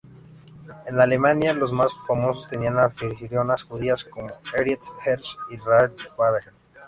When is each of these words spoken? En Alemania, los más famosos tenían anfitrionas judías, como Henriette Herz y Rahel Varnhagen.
En 0.87 0.99
Alemania, 0.99 1.53
los 1.53 1.71
más 1.73 1.91
famosos 2.07 2.49
tenían 2.49 2.79
anfitrionas 2.79 3.61
judías, 3.61 4.03
como 4.03 4.31
Henriette 4.51 4.87
Herz 5.05 5.37
y 5.51 5.57
Rahel 5.57 5.91
Varnhagen. 6.17 6.53